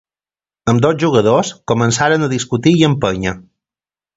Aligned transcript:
Ambdós 0.71 0.93
jugadors 1.03 1.51
començaren 1.73 2.25
a 2.29 2.33
discutir 2.35 2.77
i 2.81 2.85
empènyer. 2.91 3.37